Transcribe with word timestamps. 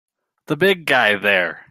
The 0.47 0.55
big 0.57 0.85
guy 0.87 1.13
there! 1.15 1.59